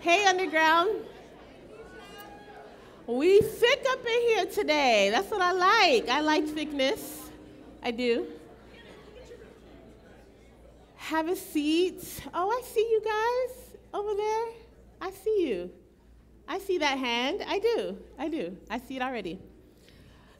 [0.00, 0.90] Hey, Underground.
[3.08, 5.10] We thick up in here today.
[5.10, 6.08] That's what I like.
[6.08, 7.28] I like thickness.
[7.82, 8.28] I do.
[10.94, 12.22] Have a seat.
[12.32, 14.46] Oh, I see you guys over there.
[15.00, 15.70] I see you.
[16.46, 17.42] I see that hand.
[17.44, 17.98] I do.
[18.20, 18.56] I do.
[18.70, 19.40] I see it already.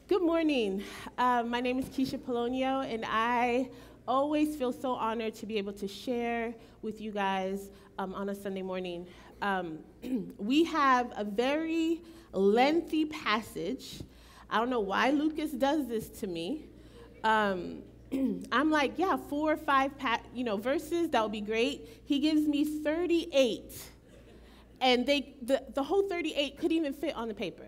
[0.07, 0.83] Good morning.
[1.17, 3.71] Um, my name is Keisha Polonio, and I
[4.07, 8.35] always feel so honored to be able to share with you guys um, on a
[8.35, 9.05] Sunday morning.
[9.41, 9.79] Um,
[10.37, 14.01] we have a very lengthy passage.
[14.49, 16.65] I don't know why Lucas does this to me.
[17.23, 17.83] Um,
[18.51, 19.91] I'm like, yeah, four or five,
[20.33, 21.09] you know, verses.
[21.09, 22.01] That would be great.
[22.05, 23.71] He gives me 38,
[24.81, 27.67] and they the, the whole 38 couldn't even fit on the paper,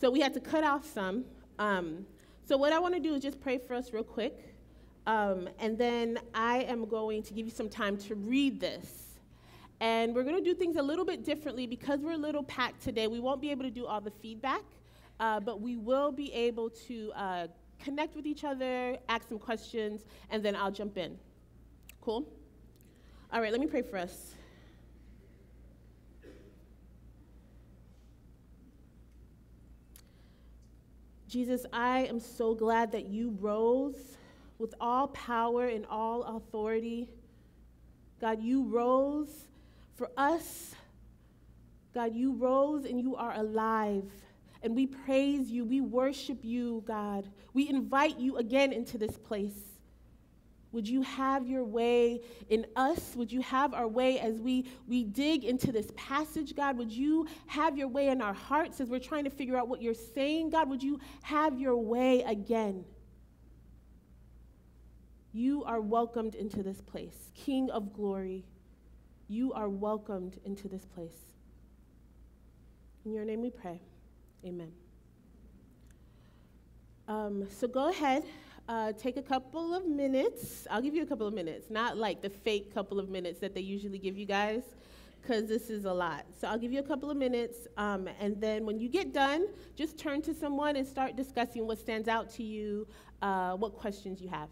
[0.00, 1.24] so we had to cut off some.
[1.58, 2.06] Um,
[2.46, 4.54] so what I want to do is just pray for us real quick,
[5.06, 9.07] um, and then I am going to give you some time to read this.
[9.80, 12.82] And we're going to do things a little bit differently because we're a little packed
[12.82, 13.06] today.
[13.06, 14.62] We won't be able to do all the feedback,
[15.20, 17.46] uh, but we will be able to uh,
[17.78, 21.16] connect with each other, ask some questions, and then I'll jump in.
[22.00, 22.28] Cool?
[23.32, 24.34] All right, let me pray for us.
[31.28, 34.16] Jesus, I am so glad that you rose
[34.58, 37.10] with all power and all authority.
[38.18, 39.47] God, you rose
[39.98, 40.74] for us.
[41.92, 44.04] God, you rose and you are alive.
[44.62, 45.64] And we praise you.
[45.64, 47.28] We worship you, God.
[47.52, 49.58] We invite you again into this place.
[50.70, 53.16] Would you have your way in us?
[53.16, 56.76] Would you have our way as we, we dig into this passage, God?
[56.76, 59.80] Would you have your way in our hearts as we're trying to figure out what
[59.80, 60.68] you're saying, God?
[60.68, 62.84] Would you have your way again?
[65.32, 68.44] You are welcomed into this place, King of glory.
[69.28, 71.16] You are welcomed into this place.
[73.04, 73.80] In your name we pray.
[74.44, 74.72] Amen.
[77.06, 78.24] Um, so go ahead,
[78.68, 80.66] uh, take a couple of minutes.
[80.70, 83.54] I'll give you a couple of minutes, not like the fake couple of minutes that
[83.54, 84.62] they usually give you guys,
[85.22, 86.26] because this is a lot.
[86.38, 89.48] So I'll give you a couple of minutes, um, and then when you get done,
[89.74, 92.86] just turn to someone and start discussing what stands out to you,
[93.22, 94.50] uh, what questions you have.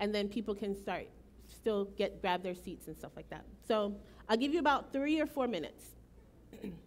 [0.00, 1.06] And then people can start,
[1.64, 3.42] still get grab their seats and stuff like that.
[3.66, 3.94] So
[4.28, 5.82] I'll give you about three or four minutes.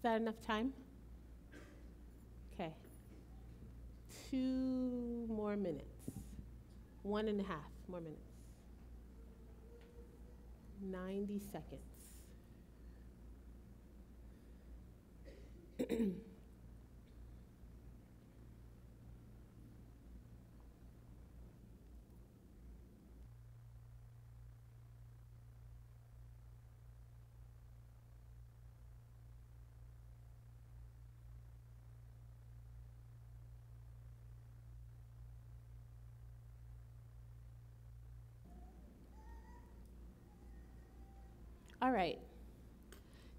[0.00, 0.72] Is that enough time?
[2.54, 2.72] Okay.
[4.30, 6.08] Two more minutes.
[7.02, 8.22] One and a half more minutes.
[10.80, 11.82] 90 seconds.
[41.82, 42.18] All right.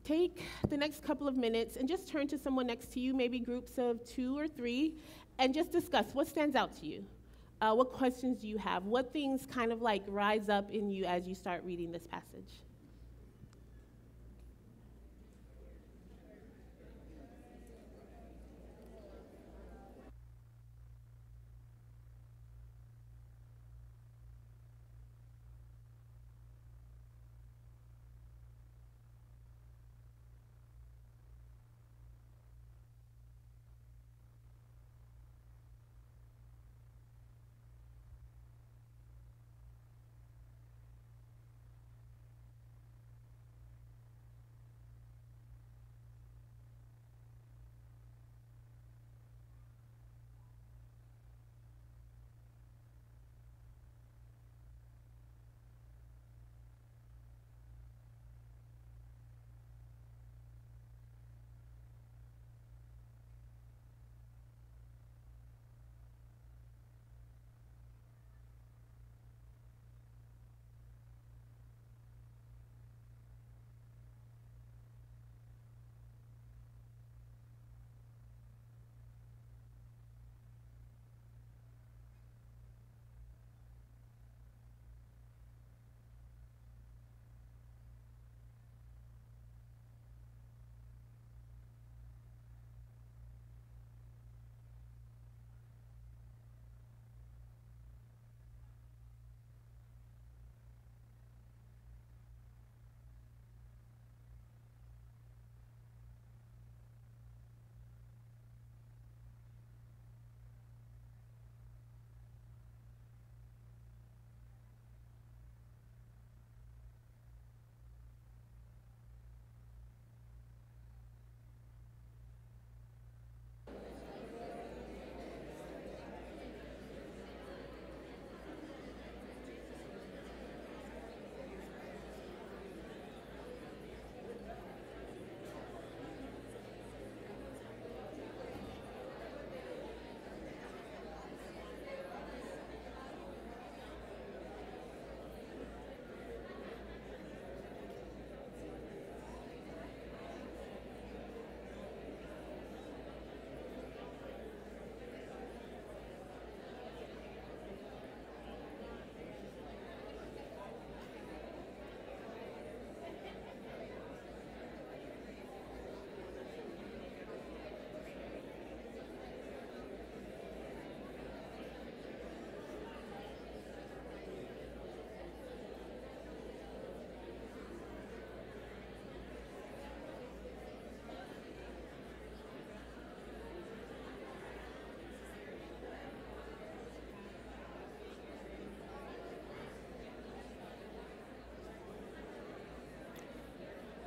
[0.04, 3.40] Take the next couple of minutes and just turn to someone next to you, maybe
[3.40, 4.96] groups of two or three,
[5.38, 7.06] and just discuss what stands out to you.
[7.62, 8.86] Uh, what questions do you have?
[8.86, 12.50] What things kind of like rise up in you as you start reading this passage?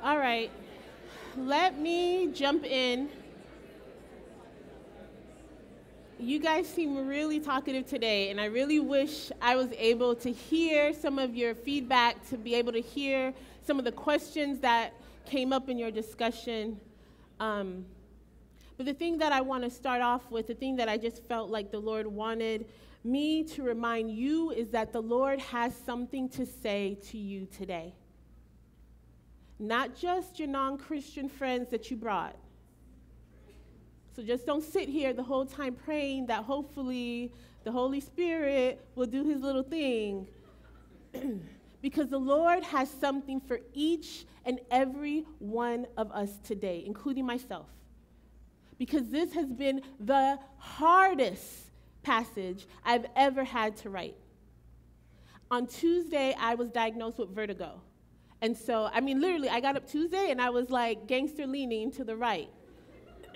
[0.05, 0.51] All right,
[1.35, 3.09] let me jump in.
[6.19, 10.93] You guys seem really talkative today, and I really wish I was able to hear
[10.93, 13.33] some of your feedback, to be able to hear
[13.65, 14.93] some of the questions that
[15.25, 16.79] came up in your discussion.
[17.39, 17.83] Um,
[18.77, 21.23] but the thing that I want to start off with, the thing that I just
[21.23, 22.67] felt like the Lord wanted
[23.03, 27.95] me to remind you is that the Lord has something to say to you today
[29.59, 32.35] not just your non Christian friends that you brought.
[34.15, 37.33] So just don't sit here the whole time praying that hopefully
[37.63, 40.27] the Holy Spirit will do his little thing.
[41.81, 47.67] because the Lord has something for each and every one of us today, including myself.
[48.79, 51.69] Because this has been the hardest
[52.01, 54.15] passage I've ever had to write.
[55.51, 57.81] On Tuesday, I was diagnosed with vertigo.
[58.45, 61.89] And so, I mean, literally, I got up Tuesday and I was like gangster leaning
[61.93, 62.47] to the right.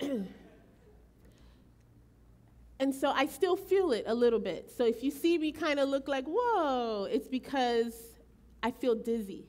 [2.78, 4.70] and so I still feel it a little bit.
[4.70, 7.92] So if you see me kind of look like, whoa, it's because
[8.62, 9.48] I feel dizzy.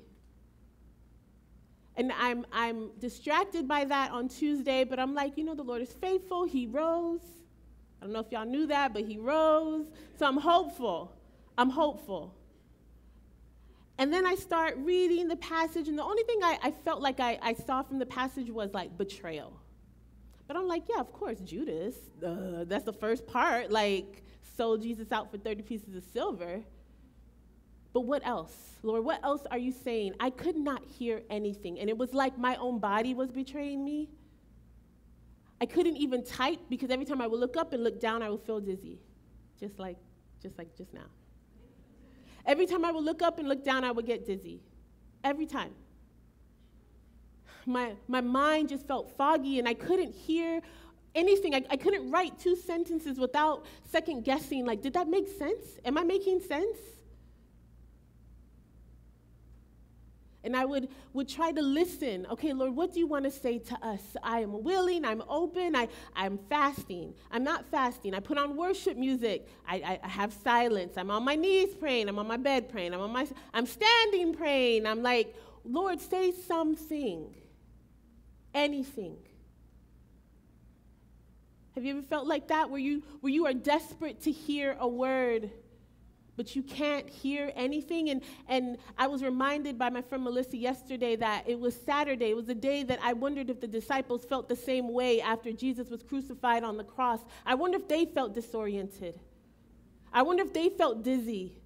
[1.95, 5.83] And I'm, I'm distracted by that on Tuesday, but I'm like, you know, the Lord
[5.83, 6.45] is faithful.
[6.45, 7.21] He rose.
[8.01, 9.85] I don't know if y'all knew that, but He rose.
[10.17, 11.15] So I'm hopeful.
[11.55, 12.33] I'm hopeful.
[14.01, 17.19] And then I start reading the passage, and the only thing I, I felt like
[17.19, 19.53] I, I, saw from the passage was like betrayal.
[20.47, 21.93] But I'm like, yeah, of course, Judas.
[22.25, 23.69] Uh, that's the first part.
[23.69, 24.23] Like,
[24.57, 26.63] sold Jesus out for 30 pieces of silver.
[27.93, 28.55] But what else?
[28.81, 30.15] Lord, what else are you saying?
[30.19, 31.79] I could not hear anything.
[31.79, 34.09] And it was like my own body was betraying me.
[35.61, 38.31] I couldn't even type because every time I would look up and look down, I
[38.31, 38.97] would feel dizzy.
[39.59, 39.97] Just like,
[40.41, 41.05] just like just now.
[42.45, 44.61] Every time I would look up and look down, I would get dizzy.
[45.23, 45.71] Every time.
[47.65, 50.61] My, my mind just felt foggy and I couldn't hear
[51.13, 51.53] anything.
[51.53, 55.65] I, I couldn't write two sentences without second guessing, like, did that make sense?
[55.85, 56.77] Am I making sense?
[60.43, 62.25] And I would, would try to listen.
[62.31, 64.01] Okay, Lord, what do you want to say to us?
[64.23, 67.13] I am willing, I'm open, I, I'm fasting.
[67.29, 68.15] I'm not fasting.
[68.15, 69.47] I put on worship music.
[69.67, 70.97] I, I, I have silence.
[70.97, 72.09] I'm on my knees praying.
[72.09, 72.93] I'm on my bed praying.
[72.93, 74.87] I'm on my I'm standing praying.
[74.87, 77.35] I'm like, Lord, say something.
[78.53, 79.17] Anything.
[81.75, 84.87] Have you ever felt like that where you where you are desperate to hear a
[84.87, 85.51] word?
[86.37, 88.09] But you can't hear anything.
[88.09, 92.29] And, and I was reminded by my friend Melissa yesterday that it was Saturday.
[92.29, 95.51] It was a day that I wondered if the disciples felt the same way after
[95.51, 97.19] Jesus was crucified on the cross.
[97.45, 99.19] I wonder if they felt disoriented.
[100.13, 101.57] I wonder if they felt dizzy.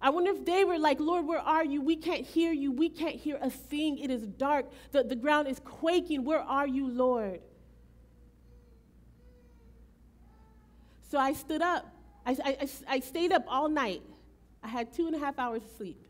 [0.00, 1.80] I wonder if they were like, Lord, where are you?
[1.80, 2.70] We can't hear you.
[2.70, 3.98] We can't hear a thing.
[3.98, 4.66] It is dark.
[4.92, 6.24] The, the ground is quaking.
[6.24, 7.40] Where are you, Lord?
[11.08, 11.95] So I stood up
[12.26, 14.02] I, I, I stayed up all night.
[14.62, 16.00] I had two and a half hours of sleep.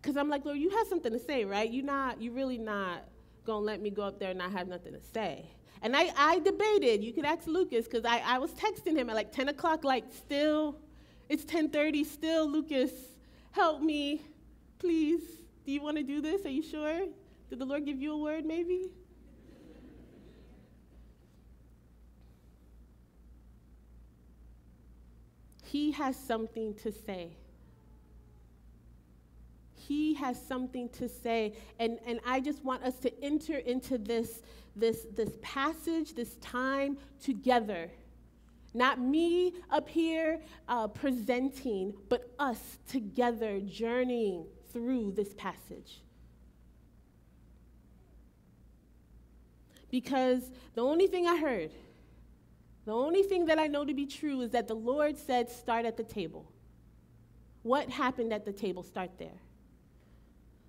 [0.00, 1.68] Because I'm like, Lord, you have something to say, right?
[1.68, 3.04] You're not, you really not
[3.44, 5.46] going to let me go up there and not have nothing to say.
[5.80, 7.02] And I, I debated.
[7.02, 10.04] You could ask Lucas, because I, I was texting him at like 10 o'clock, like,
[10.12, 10.76] still,
[11.28, 12.90] it's 10.30, still, Lucas,
[13.52, 14.20] help me,
[14.78, 15.22] please.
[15.64, 16.44] Do you want to do this?
[16.44, 17.06] Are you sure?
[17.48, 18.90] Did the Lord give you a word, maybe?
[25.70, 27.36] He has something to say.
[29.74, 31.52] He has something to say.
[31.78, 34.40] And, and I just want us to enter into this,
[34.74, 37.90] this, this passage, this time together.
[38.72, 46.00] Not me up here uh, presenting, but us together journeying through this passage.
[49.90, 51.72] Because the only thing I heard
[52.88, 55.84] the only thing that I know to be true is that the Lord said, start
[55.84, 56.50] at the table.
[57.62, 58.82] What happened at the table?
[58.82, 59.42] Start there.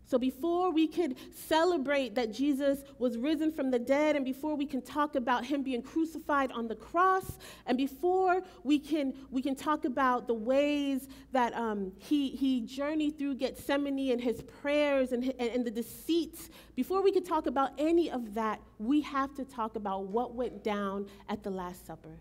[0.09, 4.65] So, before we could celebrate that Jesus was risen from the dead, and before we
[4.65, 7.37] can talk about him being crucified on the cross,
[7.67, 13.19] and before we can, we can talk about the ways that um, he, he journeyed
[13.19, 17.73] through Gethsemane and his prayers and, and, and the deceits, before we could talk about
[17.77, 22.17] any of that, we have to talk about what went down at the Last Supper.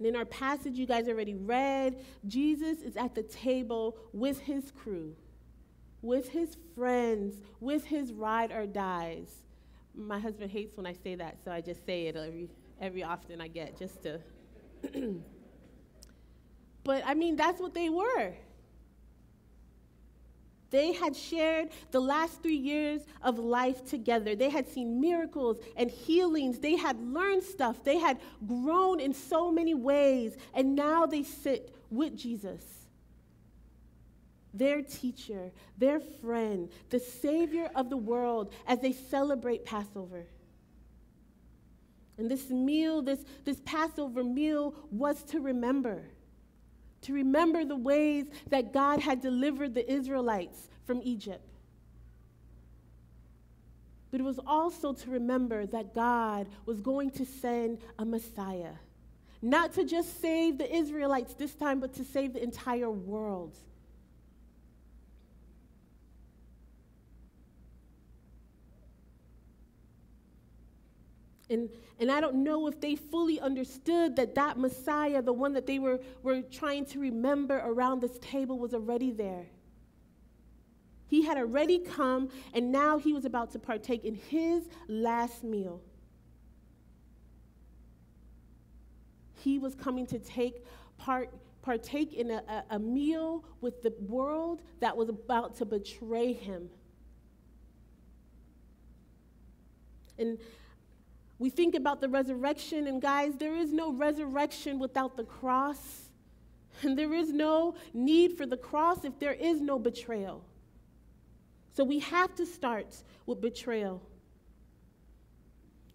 [0.00, 4.70] And in our passage you guys already read, Jesus is at the table with his
[4.70, 5.14] crew,
[6.00, 9.28] with his friends, with his ride or dies.
[9.94, 12.48] My husband hates when I say that, so I just say it every,
[12.80, 14.20] every often I get just to.
[16.82, 18.32] but I mean, that's what they were.
[20.70, 24.36] They had shared the last three years of life together.
[24.36, 26.60] They had seen miracles and healings.
[26.60, 27.82] They had learned stuff.
[27.82, 30.36] They had grown in so many ways.
[30.54, 32.64] And now they sit with Jesus,
[34.54, 40.26] their teacher, their friend, the Savior of the world, as they celebrate Passover.
[42.16, 46.04] And this meal, this, this Passover meal, was to remember
[47.02, 51.46] to remember the ways that God had delivered the Israelites from Egypt.
[54.10, 58.74] But it was also to remember that God was going to send a Messiah,
[59.40, 63.56] not to just save the Israelites this time, but to save the entire world.
[71.50, 75.66] And, and I don't know if they fully understood that that Messiah, the one that
[75.66, 79.46] they were, were trying to remember around this table, was already there.
[81.08, 85.82] He had already come, and now he was about to partake in his last meal.
[89.34, 90.64] He was coming to take
[90.98, 96.70] part, partake in a, a, meal with the world that was about to betray him.
[100.16, 100.38] And
[101.40, 105.78] we think about the resurrection, and guys, there is no resurrection without the cross.
[106.82, 110.42] And there is no need for the cross if there is no betrayal.
[111.74, 112.94] So we have to start
[113.26, 114.00] with betrayal.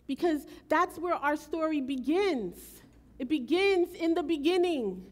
[0.05, 2.57] Because that's where our story begins.
[3.17, 5.05] It begins in the beginning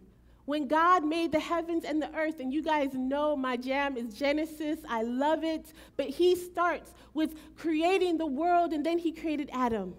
[0.46, 2.40] when God made the heavens and the earth.
[2.40, 4.80] And you guys know my jam is Genesis.
[4.88, 5.74] I love it.
[5.98, 9.96] But He starts with creating the world and then He created Adam.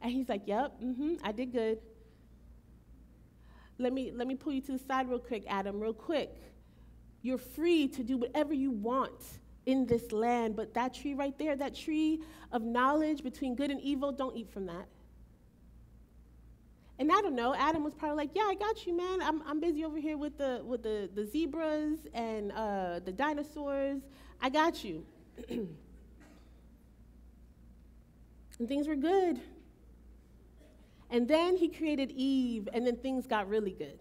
[0.00, 1.78] And He's like, Yep, mm-hmm, I did good.
[3.78, 6.34] Let me, let me pull you to the side real quick, Adam, real quick.
[7.22, 9.22] You're free to do whatever you want
[9.66, 12.20] in this land, but that tree right there, that tree
[12.52, 14.88] of knowledge between good and evil, don't eat from that.
[16.98, 19.22] And I don't know, Adam was probably like, Yeah, I got you, man.
[19.22, 24.02] I'm, I'm busy over here with the, with the, the zebras and uh, the dinosaurs.
[24.40, 25.04] I got you.
[25.48, 25.68] and
[28.66, 29.40] things were good.
[31.10, 33.98] And then he created Eve, and then things got really good.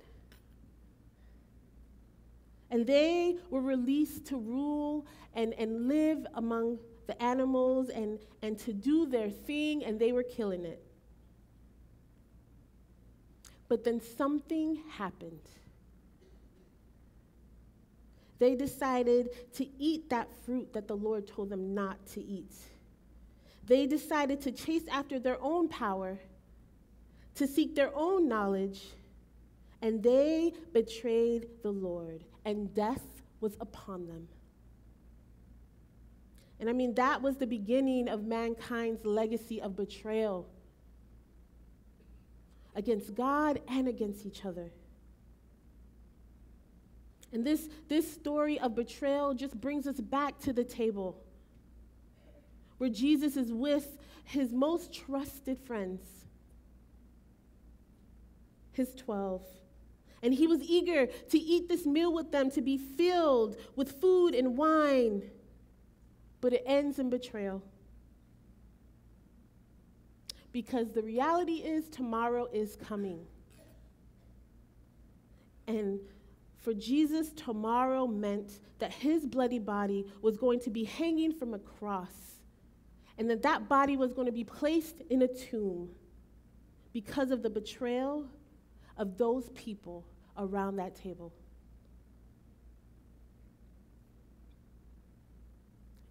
[2.69, 8.73] And they were released to rule and, and live among the animals and, and to
[8.73, 10.83] do their thing, and they were killing it.
[13.69, 15.39] But then something happened.
[18.39, 22.53] They decided to eat that fruit that the Lord told them not to eat.
[23.65, 26.19] They decided to chase after their own power,
[27.37, 28.81] to seek their own knowledge,
[29.81, 33.03] and they betrayed the Lord, and death
[33.39, 34.27] was upon them.
[36.59, 40.47] And I mean, that was the beginning of mankind's legacy of betrayal
[42.75, 44.71] against God and against each other.
[47.31, 51.23] And this, this story of betrayal just brings us back to the table
[52.77, 56.01] where Jesus is with his most trusted friends,
[58.77, 59.41] his 12.
[60.23, 64.33] And he was eager to eat this meal with them, to be filled with food
[64.33, 65.23] and wine.
[66.39, 67.61] But it ends in betrayal
[70.51, 73.19] because the reality is tomorrow is coming.
[75.67, 75.99] And
[76.55, 81.59] for Jesus, tomorrow meant that his bloody body was going to be hanging from a
[81.59, 82.39] cross,
[83.17, 85.89] and that that body was going to be placed in a tomb
[86.91, 88.25] because of the betrayal
[88.97, 90.05] of those people
[90.37, 91.33] around that table.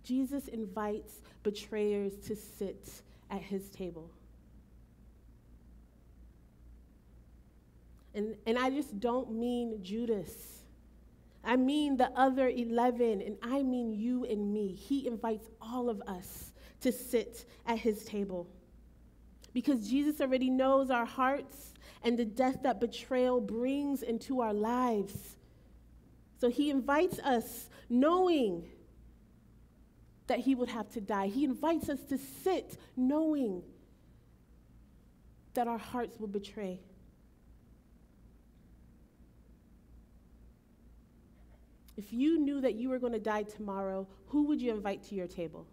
[0.02, 4.10] Jesus invites betrayers to sit at his table.
[8.14, 10.62] And, and I just don't mean Judas.
[11.44, 14.74] I mean the other 11, and I mean you and me.
[14.74, 18.48] He invites all of us to sit at his table.
[19.56, 25.38] Because Jesus already knows our hearts and the death that betrayal brings into our lives.
[26.38, 28.68] So he invites us knowing
[30.26, 31.28] that he would have to die.
[31.28, 33.62] He invites us to sit knowing
[35.54, 36.78] that our hearts will betray.
[41.96, 45.14] If you knew that you were going to die tomorrow, who would you invite to
[45.14, 45.66] your table?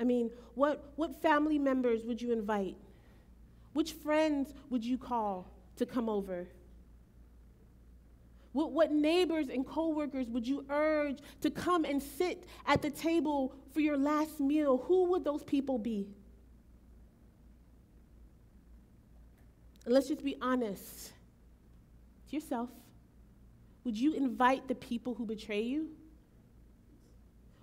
[0.00, 2.76] I mean, what, what family members would you invite?
[3.74, 6.48] Which friends would you call to come over?
[8.52, 13.54] What, what neighbors and coworkers would you urge to come and sit at the table
[13.72, 14.78] for your last meal?
[14.88, 16.08] Who would those people be?
[19.84, 21.12] And let's just be honest
[22.30, 22.70] to yourself.
[23.84, 25.90] Would you invite the people who betray you?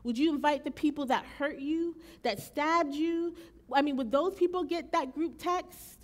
[0.07, 3.35] Would you invite the people that hurt you, that stabbed you?
[3.73, 5.99] I mean, would those people get that group text?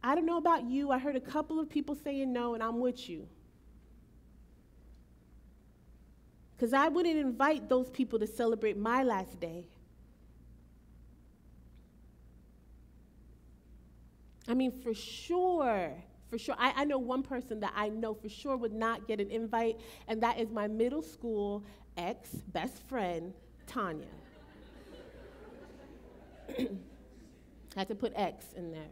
[0.00, 0.92] I don't know about you.
[0.92, 3.26] I heard a couple of people saying no, and I'm with you.
[6.56, 9.64] Because I wouldn't invite those people to celebrate my last day.
[14.46, 15.94] I mean, for sure,
[16.32, 16.54] for sure.
[16.58, 19.78] I, I know one person that I know for sure would not get an invite,
[20.08, 21.62] and that is my middle school
[21.98, 23.34] ex best friend,
[23.66, 24.06] Tanya.
[26.58, 26.68] I
[27.76, 28.88] had to put X in there.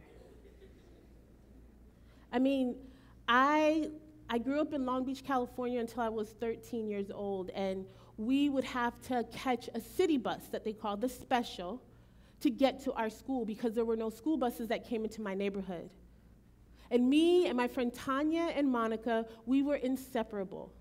[2.31, 2.75] I mean,
[3.27, 3.89] I,
[4.29, 8.49] I grew up in Long Beach, California until I was 13 years old, and we
[8.49, 11.81] would have to catch a city bus that they called the special
[12.41, 15.33] to get to our school because there were no school buses that came into my
[15.33, 15.89] neighborhood.
[16.91, 20.73] And me and my friend Tanya and Monica, we were inseparable.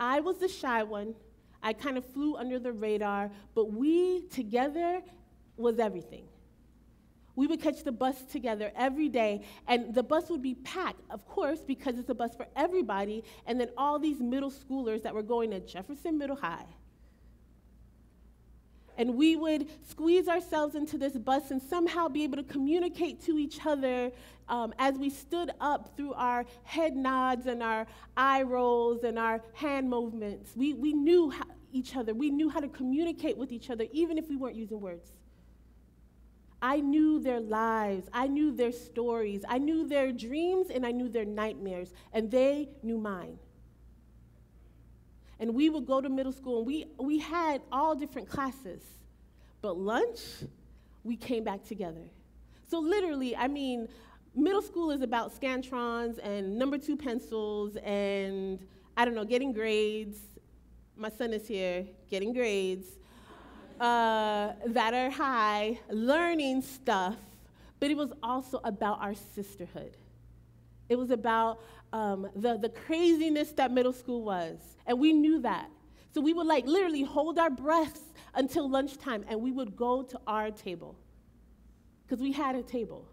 [0.00, 1.14] I was the shy one.
[1.62, 5.02] I kind of flew under the radar, but we together
[5.58, 6.24] was everything.
[7.36, 11.26] We would catch the bus together every day, and the bus would be packed, of
[11.26, 15.22] course, because it's a bus for everybody, and then all these middle schoolers that were
[15.22, 16.64] going to Jefferson Middle High.
[19.00, 23.38] And we would squeeze ourselves into this bus and somehow be able to communicate to
[23.38, 24.12] each other
[24.46, 29.40] um, as we stood up through our head nods and our eye rolls and our
[29.54, 30.52] hand movements.
[30.54, 34.18] We, we knew how, each other, we knew how to communicate with each other, even
[34.18, 35.12] if we weren't using words.
[36.60, 41.08] I knew their lives, I knew their stories, I knew their dreams, and I knew
[41.08, 43.38] their nightmares, and they knew mine.
[45.40, 48.82] And we would go to middle school, and we, we had all different classes.
[49.62, 50.20] But lunch,
[51.02, 52.04] we came back together.
[52.68, 53.88] So, literally, I mean,
[54.34, 58.60] middle school is about scantrons and number two pencils and,
[58.96, 60.18] I don't know, getting grades.
[60.96, 62.86] My son is here, getting grades
[63.80, 67.16] uh, that are high, learning stuff,
[67.80, 69.96] but it was also about our sisterhood.
[70.90, 74.58] It was about um, the, the craziness that middle school was.
[74.86, 75.70] And we knew that.
[76.12, 78.00] So we would like literally hold our breaths
[78.34, 80.98] until lunchtime and we would go to our table.
[82.04, 83.08] Because we had a table.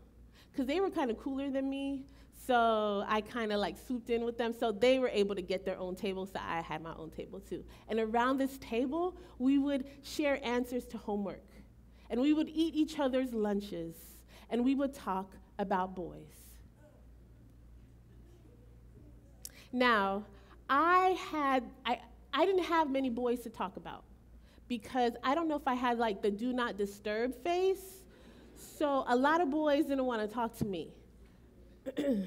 [0.51, 2.01] Because they were kind of cooler than me.
[2.47, 4.55] So I kind of like swooped in with them.
[4.59, 7.39] So they were able to get their own table, so I had my own table
[7.39, 7.63] too.
[7.89, 11.45] And around this table, we would share answers to homework.
[12.09, 13.93] And we would eat each other's lunches.
[14.49, 16.46] And we would talk about boys.
[19.77, 20.23] Now,
[20.67, 21.99] I had, I,
[22.33, 24.03] I didn't have many boys to talk about
[24.67, 28.03] because I don't know if I had like the do not disturb face.
[28.55, 30.89] So a lot of boys didn't want to talk to me.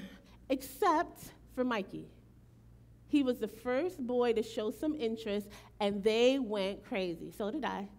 [0.49, 2.05] except for Mikey.
[3.09, 5.47] He was the first boy to show some interest,
[5.81, 7.31] and they went crazy.
[7.37, 7.89] So did I.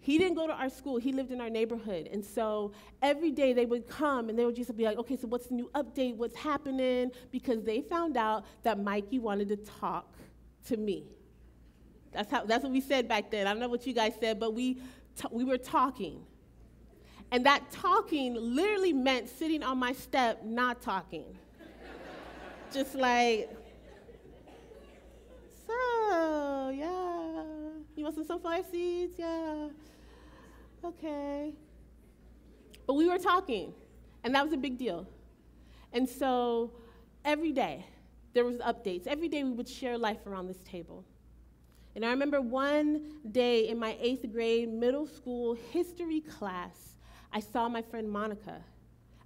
[0.00, 2.08] He didn't go to our school, he lived in our neighborhood.
[2.12, 5.26] And so every day they would come and they would just be like, okay, so
[5.26, 6.14] what's the new update?
[6.14, 7.10] What's happening?
[7.32, 10.14] Because they found out that Mikey wanted to talk
[10.66, 11.04] to me.
[12.12, 13.46] That's, how, that's what we said back then.
[13.46, 14.78] I don't know what you guys said, but we,
[15.30, 16.20] we were talking.
[17.32, 21.24] And that talking literally meant sitting on my step, not talking.
[22.72, 23.50] Just like,
[25.66, 27.15] so, yeah.
[27.96, 29.14] You want some sunflower seeds?
[29.18, 29.68] Yeah.
[30.84, 31.54] Okay.
[32.86, 33.72] But we were talking,
[34.22, 35.06] and that was a big deal.
[35.94, 36.72] And so
[37.24, 37.86] every day,
[38.34, 39.06] there was updates.
[39.06, 41.04] Every day we would share life around this table.
[41.94, 46.98] And I remember one day in my eighth grade middle school history class,
[47.32, 48.60] I saw my friend Monica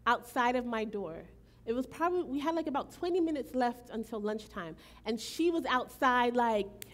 [0.07, 1.25] outside of my door.
[1.67, 4.77] It was probably, we had like about 20 minutes left until lunchtime.
[5.05, 6.87] And she was outside, like,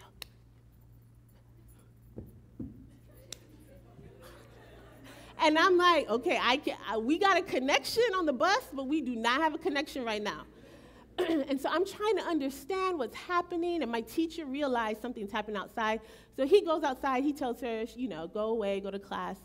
[5.41, 8.87] and I'm like, okay, I can, I, we got a connection on the bus, but
[8.87, 10.43] we do not have a connection right now.
[11.19, 16.01] and so I'm trying to understand what's happening, and my teacher realized something's happening outside.
[16.35, 19.37] So he goes outside, he tells her, you know, go away, go to class.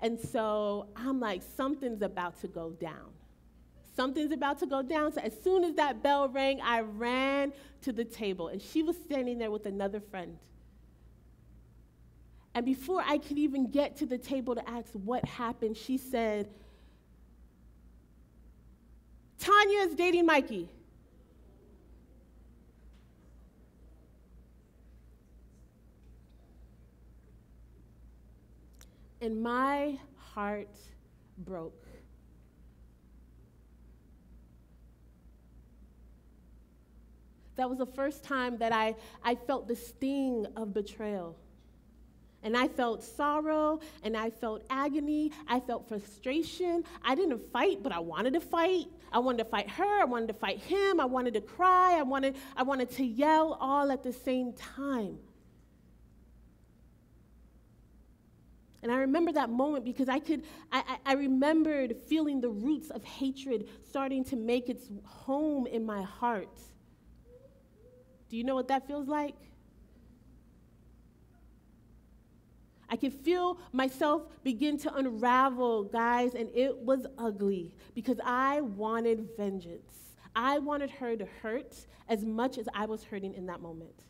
[0.00, 3.12] And so I'm like, something's about to go down.
[3.94, 5.12] Something's about to go down.
[5.12, 8.96] So as soon as that bell rang, I ran to the table, and she was
[8.96, 10.38] standing there with another friend.
[12.54, 16.48] And before I could even get to the table to ask what happened, she said,
[19.38, 20.68] Tanya is dating Mikey.
[29.20, 30.74] and my heart
[31.38, 31.86] broke.
[37.56, 41.36] That was the first time that I, I felt the sting of betrayal.
[42.42, 45.32] And I felt sorrow and I felt agony.
[45.46, 46.84] I felt frustration.
[47.02, 48.86] I didn't fight, but I wanted to fight.
[49.12, 50.00] I wanted to fight her.
[50.00, 51.00] I wanted to fight him.
[51.00, 51.98] I wanted to cry.
[51.98, 55.18] I wanted, I wanted to yell all at the same time.
[58.82, 62.88] And I remember that moment because I could, I, I, I, remembered feeling the roots
[62.88, 66.58] of hatred starting to make its home in my heart.
[68.30, 69.34] Do you know what that feels like?
[72.90, 79.28] I could feel myself begin to unravel, guys, and it was ugly because I wanted
[79.36, 80.16] vengeance.
[80.34, 81.74] I wanted her to hurt
[82.08, 84.04] as much as I was hurting in that moment.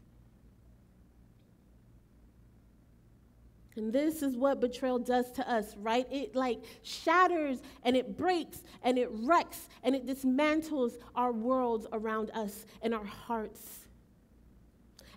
[3.77, 6.07] And this is what betrayal does to us, right?
[6.11, 12.31] It like shatters and it breaks and it wrecks and it dismantles our worlds around
[12.35, 13.80] us and our hearts.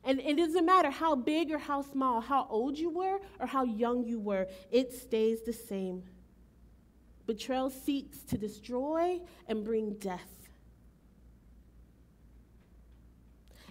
[0.06, 3.64] And it doesn't matter how big or how small, how old you were or how
[3.64, 6.04] young you were, it stays the same.
[7.26, 10.44] Betrayal seeks to destroy and bring death.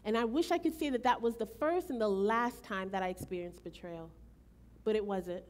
[0.04, 2.90] And I wish I could say that that was the first and the last time
[2.90, 4.10] that I experienced betrayal,
[4.84, 5.44] but it wasn't.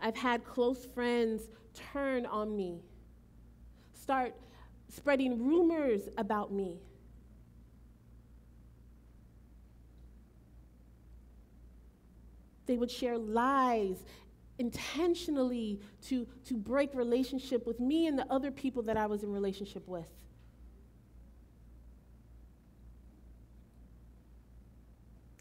[0.00, 1.48] I've had close friends
[1.92, 2.82] turn on me,
[3.94, 4.34] start
[4.88, 6.80] spreading rumors about me.
[12.68, 14.04] They would share lies
[14.58, 19.32] intentionally to, to break relationship with me and the other people that I was in
[19.32, 20.08] relationship with.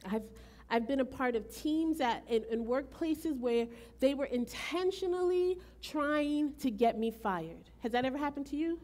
[0.09, 0.23] I've,
[0.69, 3.67] I've been a part of teams at, in, in workplaces where
[3.99, 7.69] they were intentionally trying to get me fired.
[7.79, 8.79] Has that ever happened to you?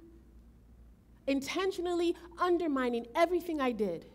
[1.27, 4.06] Intentionally undermining everything I did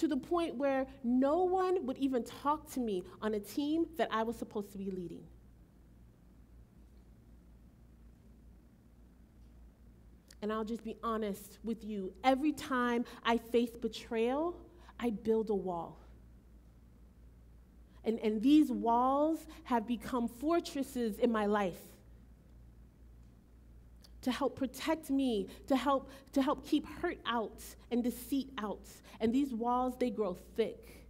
[0.00, 4.08] to the point where no one would even talk to me on a team that
[4.10, 5.22] I was supposed to be leading.
[10.42, 12.14] And I'll just be honest with you.
[12.24, 14.56] Every time I face betrayal,
[14.98, 15.98] I build a wall.
[18.02, 21.78] And, and these walls have become fortresses in my life
[24.22, 28.86] to help protect me, to help, to help keep hurt out and deceit out.
[29.20, 31.06] And these walls, they grow thick.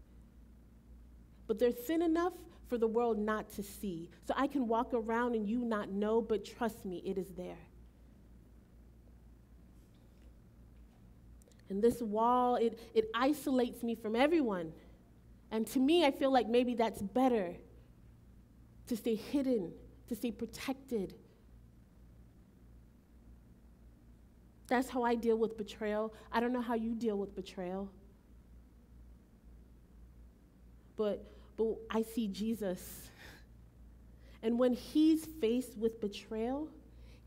[1.47, 2.35] But they're thin enough
[2.69, 4.09] for the world not to see.
[4.27, 7.59] So I can walk around and you not know, but trust me, it is there.
[11.69, 14.73] And this wall, it, it isolates me from everyone.
[15.53, 17.55] And to me, I feel like maybe that's better
[18.89, 19.73] to stay hidden,
[20.09, 21.15] to stay protected,
[24.71, 26.15] That's how I deal with betrayal.
[26.33, 27.91] I don't know how you deal with betrayal.
[30.97, 33.11] But, but I see Jesus.
[34.43, 36.69] And when he's faced with betrayal,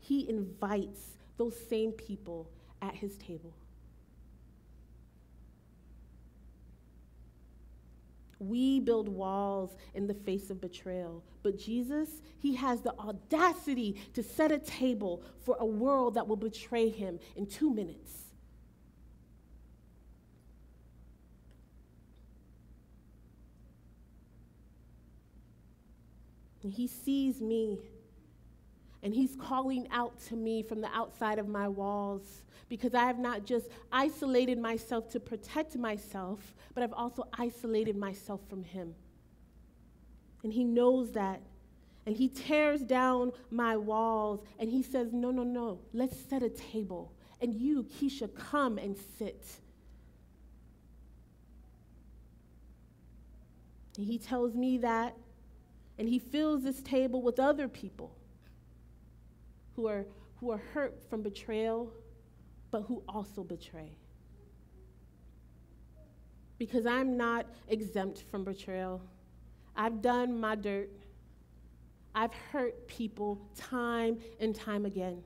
[0.00, 1.00] he invites
[1.36, 2.48] those same people
[2.80, 3.52] at his table.
[8.48, 11.22] We build walls in the face of betrayal.
[11.42, 16.36] But Jesus, he has the audacity to set a table for a world that will
[16.36, 18.24] betray him in two minutes.
[26.62, 27.78] And he sees me
[29.04, 33.18] and he's calling out to me from the outside of my walls because I have
[33.18, 38.94] not just isolated myself to protect myself, but I've also isolated myself from him.
[40.42, 41.42] And he knows that.
[42.06, 46.48] And he tears down my walls and he says, No, no, no, let's set a
[46.48, 47.12] table.
[47.42, 49.44] And you, Keisha, come and sit.
[53.98, 55.14] And he tells me that,
[55.98, 58.16] and he fills this table with other people
[59.76, 60.06] who are,
[60.40, 61.92] who are hurt from betrayal,
[62.70, 63.96] but who also betray.
[66.58, 69.00] Because I'm not exempt from betrayal.
[69.76, 70.90] I've done my dirt.
[72.14, 75.22] I've hurt people time and time again.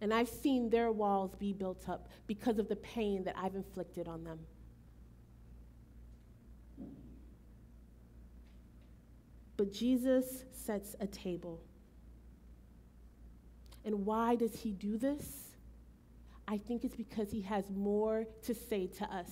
[0.00, 4.06] And I've seen their walls be built up because of the pain that I've inflicted
[4.06, 4.38] on them.
[9.56, 11.60] But Jesus sets a table.
[13.88, 15.24] And why does he do this?
[16.46, 19.30] I think it's because he has more to say to us.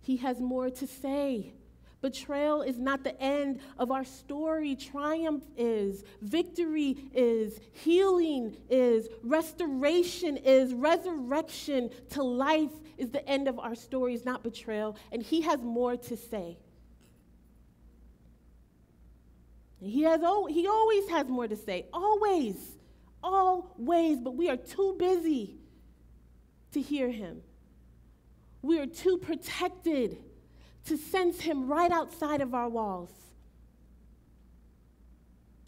[0.00, 1.54] He has more to say.
[2.02, 4.76] Betrayal is not the end of our story.
[4.76, 13.58] Triumph is, victory is, healing is, restoration is, resurrection to life is the end of
[13.58, 14.96] our story, stories, not betrayal.
[15.10, 16.58] And He has more to say.
[19.82, 21.86] He, has, he always has more to say.
[21.92, 22.56] Always.
[23.22, 25.56] always, but we are too busy
[26.72, 27.42] to hear him.
[28.62, 30.18] We are too protected
[30.86, 33.10] to sense him right outside of our walls.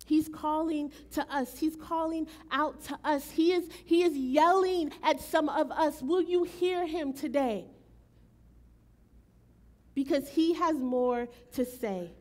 [0.06, 1.58] He's calling to us.
[1.58, 3.30] He's calling out to us.
[3.30, 6.02] He is, he is yelling at some of us.
[6.02, 7.64] Will you hear him today?
[9.94, 12.12] Because he has more to say.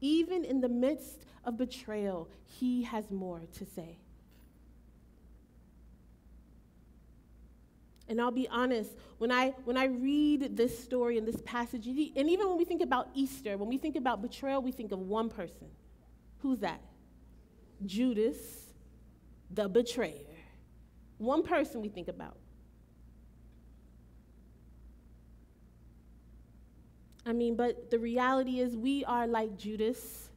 [0.00, 3.98] Even in the midst of betrayal, he has more to say.
[8.08, 11.96] And I'll be honest, when I, when I read this story and this passage, and
[11.96, 15.30] even when we think about Easter, when we think about betrayal, we think of one
[15.30, 15.68] person.
[16.40, 16.80] Who's that?
[17.86, 18.36] Judas,
[19.48, 20.26] the betrayer.
[21.18, 22.36] One person we think about.
[27.26, 30.30] I mean, but the reality is, we are like Judas.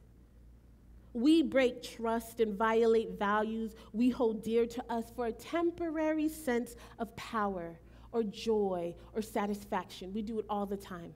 [1.14, 6.74] We break trust and violate values we hold dear to us for a temporary sense
[6.98, 7.78] of power
[8.10, 10.12] or joy or satisfaction.
[10.12, 11.14] We do it all the time.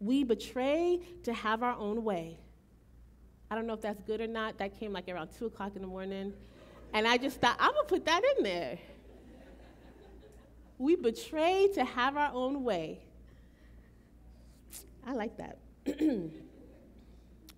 [0.00, 2.38] We betray to have our own way.
[3.50, 4.58] I don't know if that's good or not.
[4.58, 6.34] That came like around 2 o'clock in the morning.
[6.92, 8.78] And I just thought, I'm going to put that in there.
[10.78, 13.00] We betray to have our own way.
[15.06, 15.58] I like that.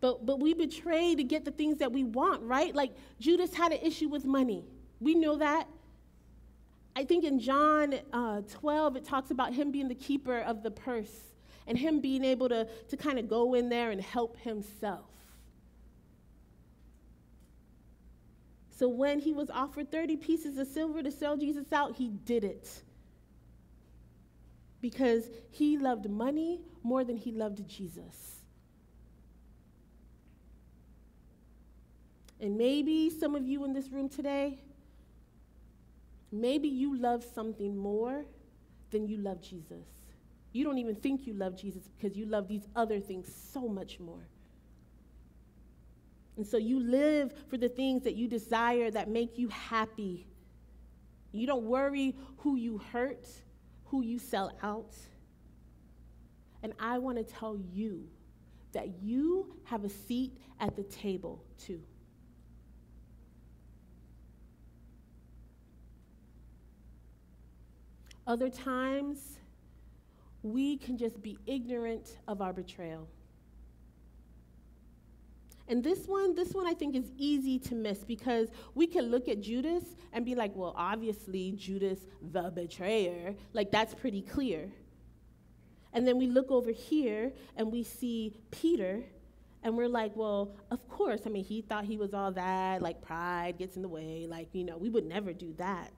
[0.01, 2.75] but, but we betray to get the things that we want, right?
[2.75, 4.65] Like Judas had an issue with money.
[5.01, 5.69] We know that.
[6.97, 10.71] I think in John uh, 12, it talks about him being the keeper of the
[10.71, 11.35] purse
[11.67, 15.07] and him being able to, to kind of go in there and help himself.
[18.77, 22.45] So when he was offered 30 pieces of silver to sell Jesus out, he did
[22.45, 22.83] it.
[24.81, 28.41] Because he loved money more than he loved Jesus.
[32.41, 34.59] And maybe some of you in this room today,
[36.33, 38.25] maybe you love something more
[38.91, 39.85] than you love Jesus.
[40.53, 44.01] You don't even think you love Jesus because you love these other things so much
[44.01, 44.27] more.
[46.37, 50.27] And so you live for the things that you desire that make you happy.
[51.33, 53.29] You don't worry who you hurt,
[53.91, 54.95] who you sell out.
[56.63, 58.07] And I want to tell you
[58.73, 61.81] that you have a seat at the table too.
[68.29, 69.39] Other times,
[70.45, 73.09] we can just be ignorant of our betrayal.
[75.71, 79.29] And this one, this one I think is easy to miss because we can look
[79.29, 82.01] at Judas and be like, well, obviously, Judas,
[82.33, 84.73] the betrayer, like that's pretty clear.
[85.93, 89.05] And then we look over here and we see Peter,
[89.63, 91.21] and we're like, well, of course.
[91.25, 94.27] I mean, he thought he was all that, like pride gets in the way.
[94.29, 95.93] Like, you know, we would never do that.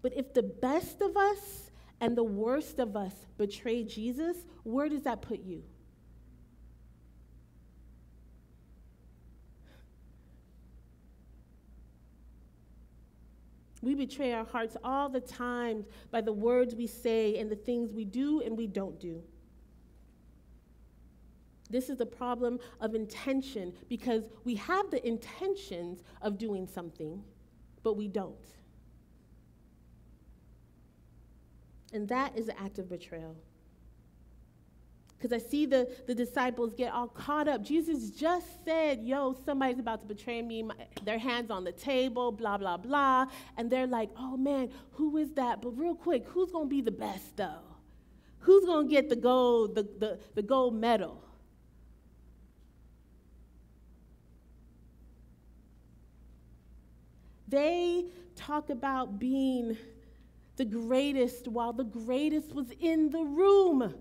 [0.00, 5.02] But if the best of us and the worst of us betray Jesus, where does
[5.02, 5.62] that put you?
[13.82, 17.92] We betray our hearts all the time by the words we say and the things
[17.92, 19.22] we do and we don't do.
[21.70, 27.22] This is the problem of intention because we have the intentions of doing something,
[27.82, 28.34] but we don't.
[31.96, 33.34] And that is an act of betrayal
[35.16, 37.62] because I see the, the disciples get all caught up.
[37.62, 40.62] Jesus just said, Yo, somebody's about to betray me.
[40.62, 43.26] My, their hands on the table, blah, blah, blah.
[43.56, 45.62] And they're like, Oh man, who is that?
[45.62, 47.64] But real quick, who's going to be the best though?
[48.40, 51.22] Who's going to get the gold, the, the, the gold medal?
[57.48, 58.04] They
[58.34, 59.78] talk about being
[60.56, 63.94] the greatest while the greatest was in the room.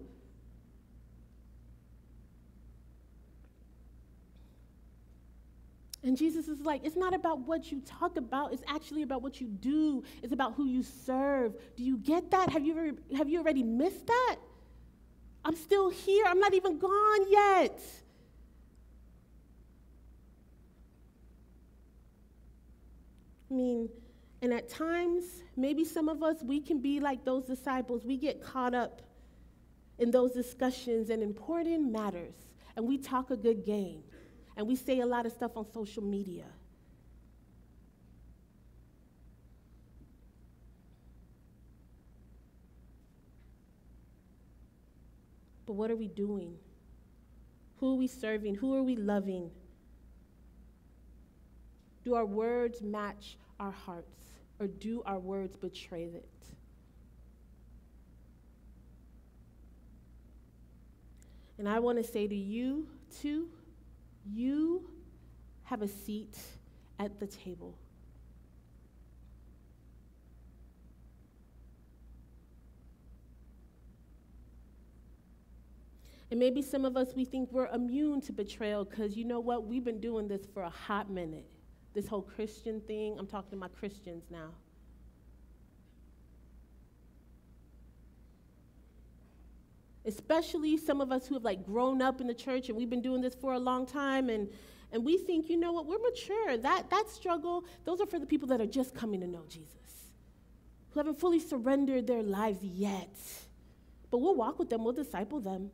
[6.04, 9.42] And Jesus is like, it's not about what you talk about, it's actually about what
[9.42, 10.04] you do.
[10.22, 11.56] It's about who you serve.
[11.76, 12.52] Do you get that?
[12.52, 14.36] Have you, have you already missed that?
[15.44, 17.80] I'm still here, I'm not even gone yet.
[23.50, 23.90] I mean,
[24.46, 28.06] and at times, maybe some of us, we can be like those disciples.
[28.06, 29.02] We get caught up
[29.98, 32.36] in those discussions and important matters,
[32.76, 34.04] and we talk a good game,
[34.56, 36.44] and we say a lot of stuff on social media.
[45.66, 46.54] But what are we doing?
[47.78, 48.54] Who are we serving?
[48.54, 49.50] Who are we loving?
[52.04, 54.35] Do our words match our hearts?
[54.60, 56.30] Or do our words betray it?
[61.58, 62.88] And I want to say to you,
[63.22, 63.48] too,
[64.26, 64.90] you
[65.64, 66.38] have a seat
[67.00, 67.78] at the table.
[76.32, 79.66] And maybe some of us, we think we're immune to betrayal because you know what?
[79.66, 81.55] We've been doing this for a hot minute.
[81.96, 84.50] This whole Christian thing, I'm talking to my Christians now.
[90.06, 93.02] Especially some of us who have like grown up in the church and we've been
[93.02, 94.50] doing this for a long time and
[94.92, 96.58] and we think, you know what, we're mature.
[96.58, 99.72] That that struggle, those are for the people that are just coming to know Jesus.
[100.92, 103.16] Who haven't fully surrendered their lives yet.
[104.12, 105.72] But we'll walk with them, we'll disciple them.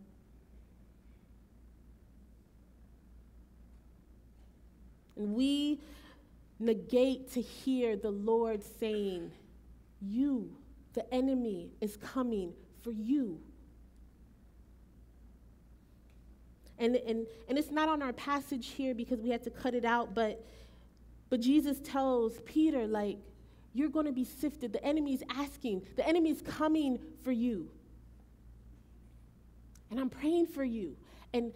[5.17, 5.81] And we
[6.61, 9.31] negate to hear the Lord saying,
[10.01, 10.51] You,
[10.93, 12.53] the enemy, is coming
[12.83, 13.39] for you.
[16.77, 19.85] And, and, and it's not on our passage here because we had to cut it
[19.85, 20.43] out, but,
[21.29, 23.17] but Jesus tells Peter, like,
[23.73, 24.73] you're going to be sifted.
[24.73, 27.69] The enemy's asking, the enemy's coming for you.
[29.91, 30.95] And I'm praying for you.
[31.33, 31.53] And,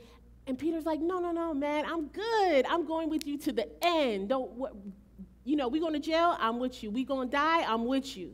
[0.48, 2.66] and Peter's like, no, no, no, man, I'm good.
[2.68, 4.30] I'm going with you to the end.
[4.30, 4.52] Don't,
[5.43, 6.91] you know, we going to jail, I'm with you.
[6.91, 8.34] We going to die, I'm with you.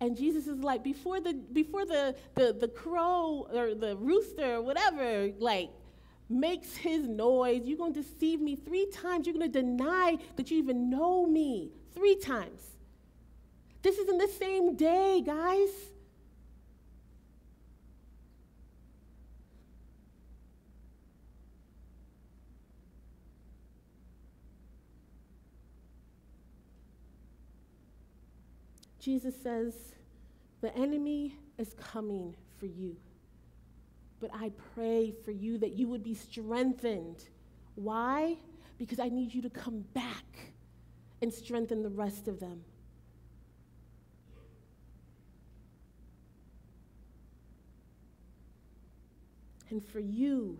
[0.00, 4.62] And Jesus is like, before the before the, the the crow or the rooster or
[4.62, 5.70] whatever, like
[6.28, 9.26] makes his noise, you're gonna deceive me three times.
[9.26, 12.60] You're gonna deny that you even know me three times.
[13.82, 15.70] This is in the same day, guys.
[29.06, 29.72] Jesus says,
[30.62, 32.96] The enemy is coming for you.
[34.18, 37.22] But I pray for you that you would be strengthened.
[37.76, 38.36] Why?
[38.78, 40.24] Because I need you to come back
[41.22, 42.64] and strengthen the rest of them.
[49.70, 50.58] And for you,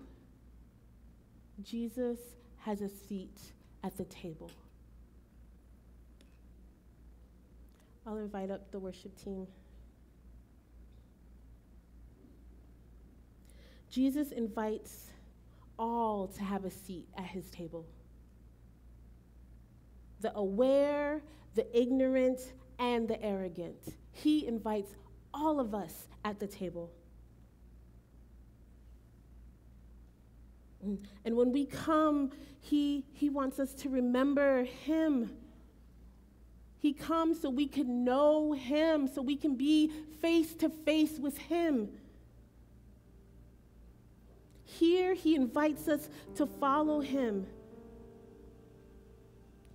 [1.64, 2.18] Jesus
[2.58, 3.40] has a seat
[3.82, 4.52] at the table.
[8.06, 9.46] I'll invite up the worship team.
[13.90, 15.10] Jesus invites
[15.78, 17.86] all to have a seat at his table.
[20.20, 21.20] The aware,
[21.54, 23.94] the ignorant, and the arrogant.
[24.12, 24.94] He invites
[25.34, 26.92] all of us at the table.
[30.86, 30.98] Mm.
[31.24, 32.30] And when we come,
[32.60, 35.30] he, he wants us to remember him
[36.86, 41.36] he comes so we can know Him, so we can be face to face with
[41.36, 41.88] Him.
[44.62, 47.48] Here, He invites us to follow Him,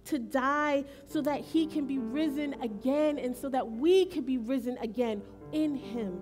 [0.05, 4.37] to die so that He can be risen again and so that we can be
[4.37, 6.21] risen again in Him.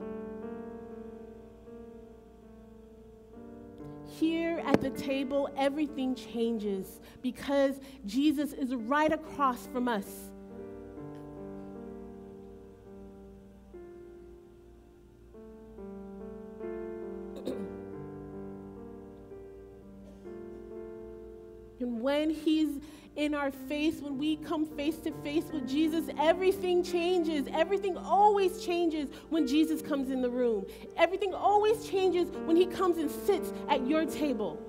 [4.08, 10.32] Here at the table, everything changes because Jesus is right across from us.
[21.80, 22.80] And when He's
[23.16, 27.48] in our face, when we come face to face with Jesus, everything changes.
[27.54, 30.66] Everything always changes when Jesus comes in the room.
[30.98, 34.62] Everything always changes when He comes and sits at your table.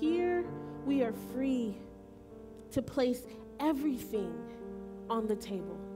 [0.00, 0.44] Here
[0.86, 1.76] we are free
[2.70, 3.22] to place
[3.58, 4.32] everything
[5.10, 5.87] on the table.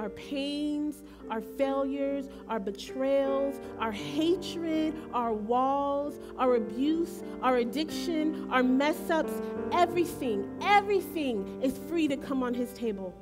[0.00, 8.62] Our pains, our failures, our betrayals, our hatred, our walls, our abuse, our addiction, our
[8.62, 9.42] mess ups,
[9.72, 13.14] everything, everything is free to come on his table.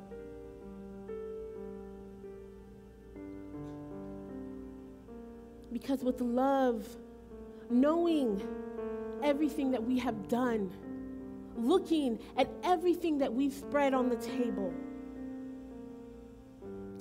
[5.73, 6.87] Because with love,
[7.69, 8.41] knowing
[9.21, 10.71] everything that we have done,
[11.57, 14.73] looking at everything that we've spread on the table,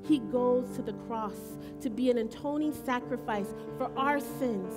[0.09, 1.37] he goes to the cross
[1.83, 4.75] to be an atoning sacrifice for our sins.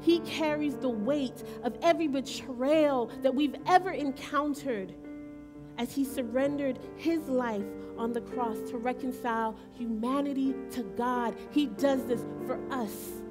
[0.00, 4.94] He carries the weight of every betrayal that we've ever encountered
[5.78, 7.64] as he surrendered his life
[7.96, 11.34] on the cross to reconcile humanity to God.
[11.50, 13.23] He does this for us.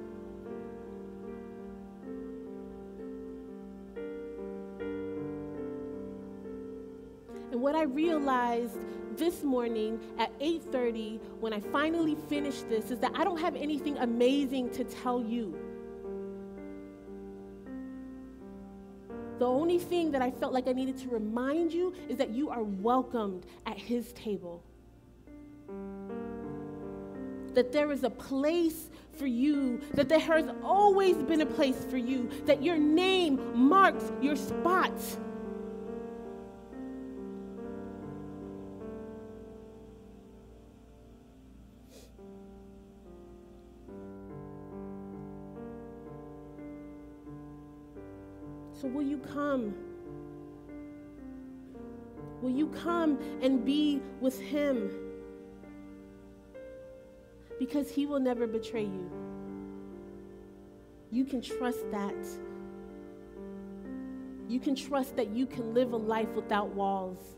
[7.64, 8.76] What I realized
[9.16, 13.96] this morning at 8:30 when I finally finished this is that I don't have anything
[13.96, 15.58] amazing to tell you.
[19.38, 22.50] The only thing that I felt like I needed to remind you is that you
[22.50, 24.62] are welcomed at his table.
[27.54, 31.96] That there is a place for you, that there has always been a place for
[31.96, 34.92] you, that your name marks your spot.
[48.84, 49.74] So, will you come?
[52.42, 54.90] Will you come and be with Him?
[57.58, 59.10] Because He will never betray you.
[61.10, 62.26] You can trust that.
[64.50, 67.36] You can trust that you can live a life without walls.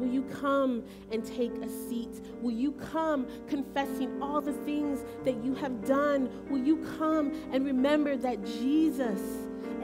[0.00, 0.82] Will you come
[1.12, 2.22] and take a seat?
[2.40, 6.30] Will you come confessing all the things that you have done?
[6.48, 9.20] Will you come and remember that Jesus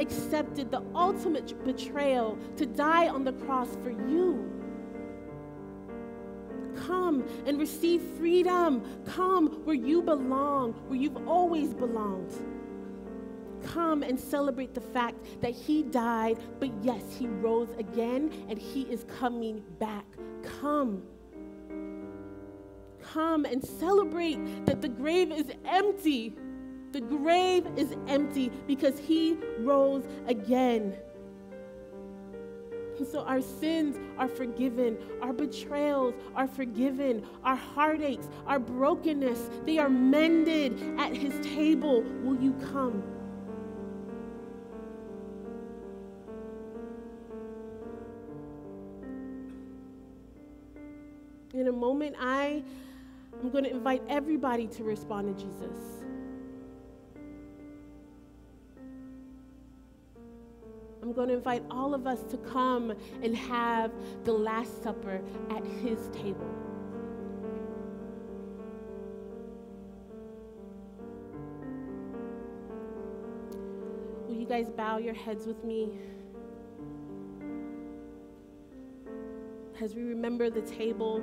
[0.00, 4.50] accepted the ultimate betrayal to die on the cross for you?
[6.86, 8.82] Come and receive freedom.
[9.04, 12.32] Come where you belong, where you've always belonged
[13.72, 18.82] come and celebrate the fact that he died, but yes, he rose again and he
[18.82, 20.04] is coming back.
[20.60, 21.02] Come.
[23.02, 26.34] Come and celebrate that the grave is empty.
[26.92, 30.96] The grave is empty because he rose again.
[32.98, 39.76] And so our sins are forgiven, our betrayals are forgiven, our heartaches, our brokenness, they
[39.76, 42.02] are mended at his table.
[42.22, 43.02] Will you come?
[51.56, 52.62] In a moment, I
[53.40, 56.04] am going to invite everybody to respond to Jesus.
[61.00, 62.92] I'm going to invite all of us to come
[63.22, 63.90] and have
[64.24, 66.46] the Last Supper at His table.
[74.28, 75.88] Will you guys bow your heads with me?
[79.80, 81.22] As we remember the table.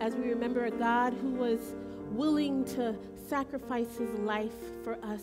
[0.00, 1.74] As we remember a God who was
[2.12, 2.96] willing to
[3.28, 5.22] sacrifice his life for us.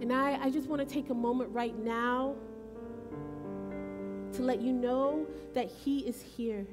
[0.00, 2.34] And I, I just want to take a moment right now
[4.32, 6.66] to let you know that he is here.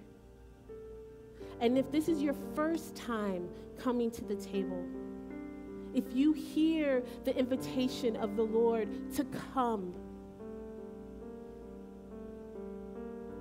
[1.60, 4.86] And if this is your first time coming to the table,
[5.94, 9.94] if you hear the invitation of the Lord to come,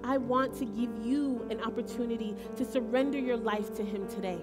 [0.06, 4.38] I want to give you an opportunity to surrender your life to Him today.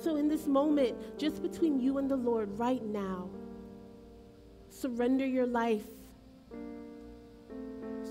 [0.00, 3.28] So, in this moment, just between you and the Lord right now,
[4.70, 5.84] surrender your life.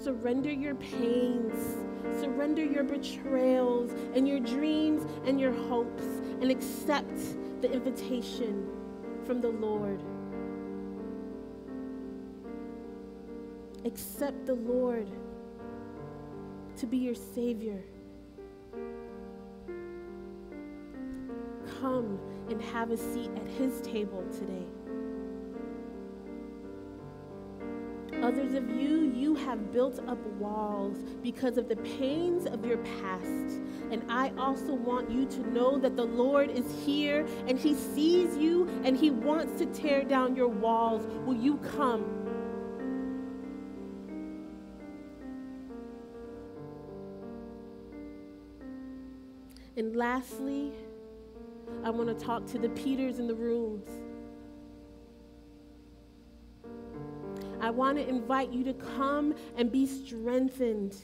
[0.03, 1.77] Surrender your pains.
[2.19, 6.03] Surrender your betrayals and your dreams and your hopes
[6.41, 8.67] and accept the invitation
[9.25, 10.01] from the Lord.
[13.83, 15.09] Accept the Lord
[16.77, 17.83] to be your Savior.
[21.79, 22.19] Come
[22.49, 24.67] and have a seat at His table today.
[28.21, 33.59] Others of you, you have built up walls because of the pains of your past.
[33.89, 38.37] And I also want you to know that the Lord is here and He sees
[38.37, 41.07] you and He wants to tear down your walls.
[41.25, 42.20] Will you come?
[49.81, 50.73] And lastly,
[51.83, 53.87] I want to talk to the Peters in the rooms.
[57.59, 60.95] I want to invite you to come and be strengthened.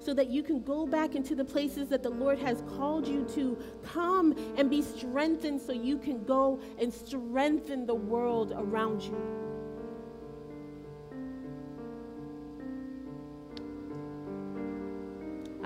[0.00, 3.24] so that you can go back into the places that the Lord has called you
[3.34, 3.58] to.
[3.84, 9.47] Come and be strengthened so you can go and strengthen the world around you.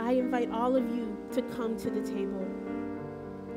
[0.02, 2.46] I invite all of you to come to the table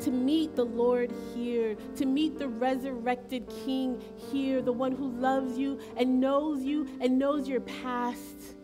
[0.01, 5.57] to meet the Lord here, to meet the resurrected King here, the one who loves
[5.57, 8.55] you and knows you and knows your past,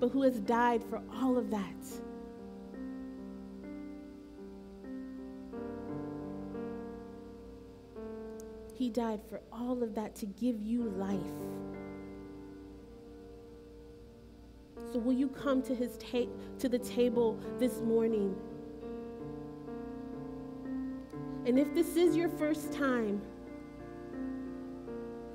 [0.00, 1.64] but who has died for all of that.
[8.74, 11.18] He died for all of that to give you life.
[14.98, 15.96] So will you come to his
[16.58, 18.34] to the table this morning?
[21.46, 23.22] And if this is your first time,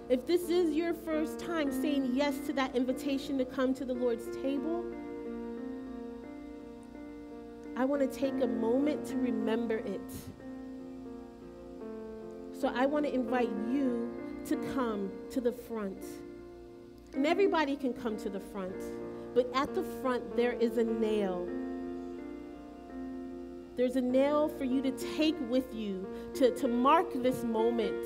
[0.10, 3.94] if this is your first time saying yes to that invitation to come to the
[3.94, 4.84] Lord's table,
[7.78, 10.12] I want to take a moment to remember it.
[12.60, 14.12] So I want to invite you
[14.48, 16.04] to come to the front.
[17.14, 18.76] And everybody can come to the front,
[19.34, 21.48] but at the front there is a nail.
[23.76, 28.06] There's a nail for you to take with you to, to mark this moment.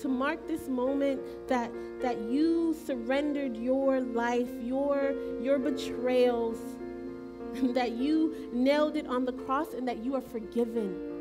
[0.00, 6.58] To mark this moment that, that you surrendered your life, your, your betrayals,
[7.74, 11.11] that you nailed it on the cross, and that you are forgiven.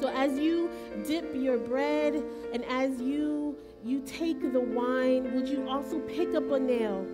[0.00, 0.70] So as you
[1.06, 2.22] dip your bread
[2.52, 7.06] and as you you take the wine, would you also pick up a nail?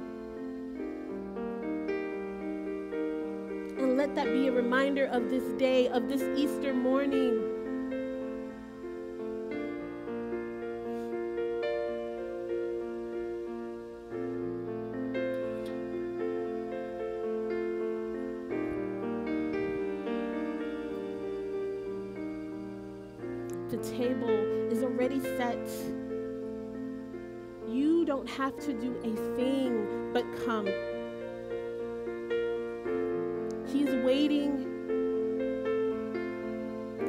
[3.78, 7.53] And let that be a reminder of this day, of this Easter morning.
[28.54, 30.66] Have to do a thing but come.
[33.66, 34.70] He's waiting.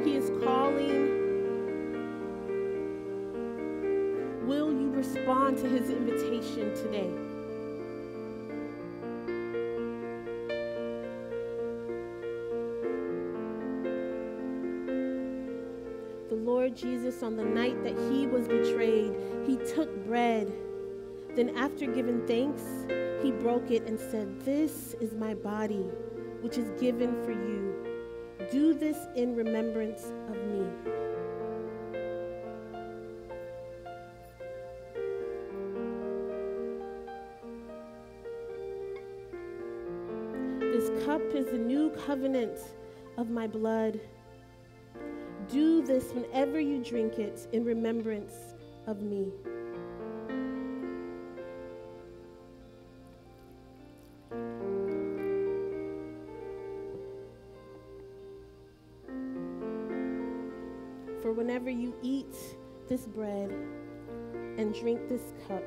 [0.03, 1.23] He is calling.
[4.47, 7.11] Will you respond to his invitation today?
[16.29, 19.13] The Lord Jesus, on the night that he was betrayed,
[19.45, 20.51] he took bread.
[21.35, 22.63] Then, after giving thanks,
[23.21, 25.85] he broke it and said, This is my body
[26.39, 27.75] which is given for you.
[28.51, 30.65] Do this in remembrance of me.
[40.59, 42.59] This cup is the new covenant
[43.17, 43.99] of my blood.
[45.49, 48.33] Do this whenever you drink it in remembrance
[48.87, 49.31] of me.
[61.35, 62.33] Whenever you eat
[62.87, 63.51] this bread
[64.57, 65.63] and drink this cup,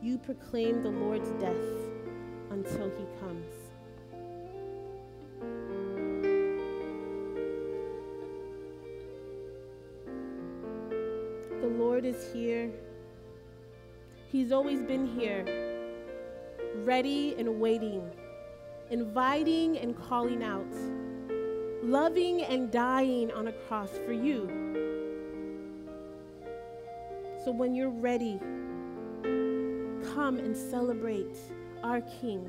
[0.00, 1.56] you proclaim the Lord's death
[2.50, 3.46] until he comes.
[11.60, 12.70] The Lord is here.
[14.30, 15.44] He's always been here,
[16.84, 18.08] ready and waiting,
[18.90, 20.72] inviting and calling out,
[21.88, 24.46] loving and dying on a cross for you.
[27.42, 28.38] So when you're ready,
[30.14, 31.38] come and celebrate
[31.82, 32.46] our King,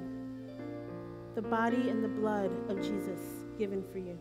[1.35, 3.21] the body and the blood of Jesus
[3.57, 4.19] given for you.